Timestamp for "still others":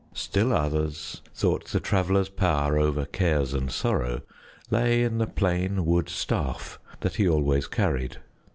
0.15-1.21